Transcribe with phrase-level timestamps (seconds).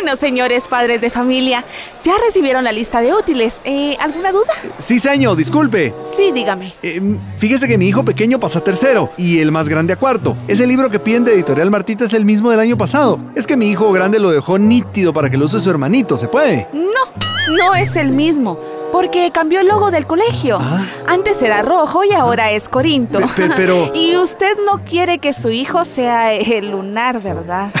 [0.00, 1.64] Bueno, señores padres de familia,
[2.04, 3.62] ya recibieron la lista de útiles.
[3.64, 4.52] Eh, ¿Alguna duda?
[4.78, 5.92] Sí, señor, disculpe.
[6.16, 6.72] Sí, dígame.
[6.84, 7.00] Eh,
[7.36, 10.36] fíjese que mi hijo pequeño pasa a tercero y el más grande a cuarto.
[10.46, 13.18] Ese libro que piden de Editorial Martita es el mismo del año pasado.
[13.34, 16.28] Es que mi hijo grande lo dejó nítido para que lo use su hermanito, ¿se
[16.28, 16.68] puede?
[16.72, 18.56] No, no es el mismo.
[18.92, 20.58] Porque cambió el logo del colegio.
[20.60, 20.84] Ah.
[21.06, 23.18] Antes era rojo y ahora es Corinto.
[23.20, 27.70] Pe- pe- pero- y usted no quiere que su hijo sea el lunar, ¿verdad?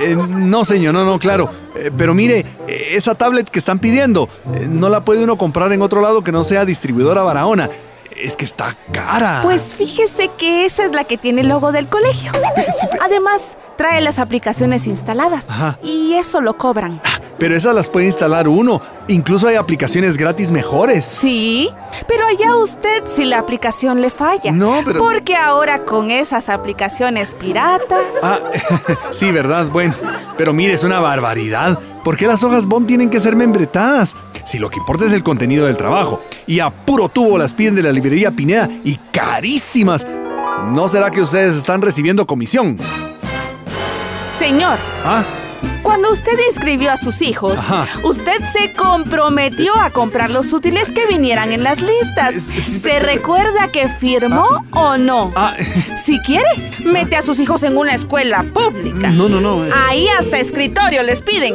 [0.00, 1.50] Eh, no, señor, no, no, claro.
[1.74, 5.82] Eh, pero mire, esa tablet que están pidiendo, eh, no la puede uno comprar en
[5.82, 7.68] otro lado que no sea distribuidora Barahona.
[8.16, 9.40] Es que está cara.
[9.42, 12.32] Pues fíjese que esa es la que tiene el logo del colegio.
[13.04, 15.48] Además, trae las aplicaciones instaladas.
[15.50, 15.78] Ajá.
[15.82, 17.00] Y eso lo cobran.
[17.38, 18.80] Pero esas las puede instalar uno.
[19.06, 21.04] Incluso hay aplicaciones gratis mejores.
[21.06, 21.70] Sí,
[22.08, 24.50] pero allá usted si la aplicación le falla.
[24.52, 28.04] No, pero- Porque ahora con esas aplicaciones piratas...
[28.22, 28.38] Ah,
[29.10, 29.66] sí, ¿verdad?
[29.68, 29.94] Bueno,
[30.36, 31.78] pero mire, es una barbaridad.
[32.04, 34.16] ¿Por qué las hojas Bond tienen que ser membretadas?
[34.44, 36.20] Si lo que importa es el contenido del trabajo.
[36.46, 40.06] Y a puro tubo las piden de la librería Pineda y carísimas.
[40.72, 42.78] ¿No será que ustedes están recibiendo comisión?
[44.30, 45.22] Señor, ¿Ah?
[45.82, 47.86] Cuando usted inscribió a sus hijos, Ajá.
[48.02, 52.34] usted se comprometió a comprar los útiles que vinieran en las listas.
[52.42, 55.32] ¿Se recuerda que firmó o no?
[55.34, 55.54] Ah,
[55.96, 56.46] Si quiere,
[56.84, 59.08] mete a sus hijos en una escuela pública.
[59.10, 59.64] no, no, no.
[59.64, 61.54] eh, Ahí hasta escritorio les piden.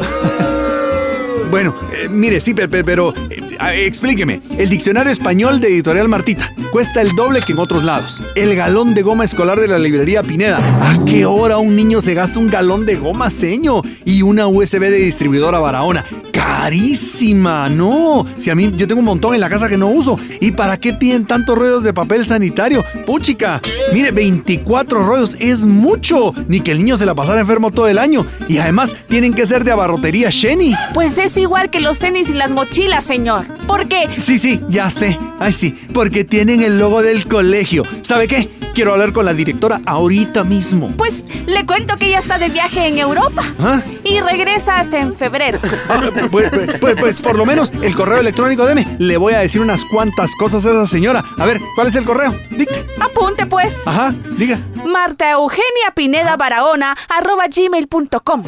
[1.51, 3.42] Bueno, eh, mire, sí, pe- pe- pero eh, ah,
[3.73, 4.41] explíqueme.
[4.57, 8.23] El diccionario español de Editorial Martita cuesta el doble que en otros lados.
[8.35, 10.57] El galón de goma escolar de la librería Pineda.
[10.81, 13.81] ¿A qué hora un niño se gasta un galón de goma seño?
[14.05, 16.03] Y una USB de distribuidora Barahona.
[16.31, 18.25] Carísima, no.
[18.37, 20.17] Si a mí yo tengo un montón en la casa que no uso.
[20.39, 22.83] ¿Y para qué piden tantos rollos de papel sanitario?
[23.05, 23.61] Puchica,
[23.93, 26.33] mire, 24 rollos es mucho.
[26.47, 28.25] Ni que el niño se la pasara enfermo todo el año.
[28.47, 30.75] Y además tienen que ser de abarrotería Shenny.
[30.93, 33.42] Pues es igual que los tenis y las mochilas, señor.
[33.67, 34.07] ¿Por qué?
[34.17, 35.17] Sí, sí, ya sé.
[35.39, 37.83] Ay, sí, porque tienen el logo del colegio.
[38.01, 38.49] ¿Sabe qué?
[38.73, 40.89] Quiero hablar con la directora ahorita mismo.
[40.97, 43.43] Pues le cuento que ella está de viaje en Europa.
[43.59, 43.81] ¿Ah?
[44.03, 45.59] Y regresa hasta en febrero.
[45.87, 48.87] Ah, Pues, pues- pues- pues por lo menos el correo electrónico deme.
[48.99, 51.23] Le voy a decir unas cuantas cosas a esa señora.
[51.37, 52.35] A ver, ¿cuál es el correo?
[52.49, 52.85] Dicte.
[52.99, 53.75] Apunte pues.
[53.85, 54.59] Ajá, diga.
[54.87, 58.43] Marta Eugenia Pineda Barahona arroba gmail.com.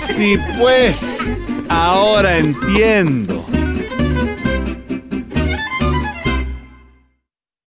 [0.00, 1.28] sí, pues.
[1.68, 3.44] Ahora entiendo.